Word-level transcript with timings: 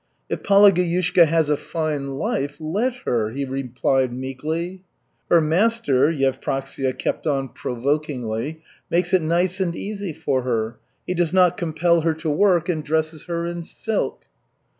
"If 0.29 0.41
Palageyushka 0.41 1.27
has 1.27 1.47
a 1.47 1.55
fine 1.55 2.15
life, 2.17 2.57
let 2.59 2.95
her," 3.05 3.29
he 3.29 3.45
replied 3.45 4.11
meekly. 4.11 4.81
"Her 5.29 5.39
master," 5.39 6.11
Yevpraksia 6.11 6.97
kept 6.97 7.27
on 7.27 7.49
provokingly, 7.49 8.63
"makes 8.89 9.13
it 9.13 9.21
nice 9.21 9.59
and 9.59 9.75
easy 9.75 10.11
for 10.11 10.41
her, 10.41 10.79
he 11.05 11.13
does 11.13 11.33
not 11.33 11.55
compel 11.55 12.01
her 12.01 12.15
to 12.15 12.31
work, 12.31 12.67
and 12.67 12.83
dresses 12.83 13.25
her 13.25 13.45
in 13.45 13.61
silk." 13.61 14.23